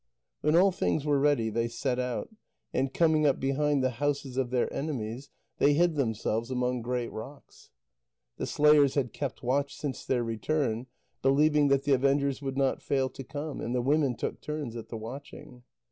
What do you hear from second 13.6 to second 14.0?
and the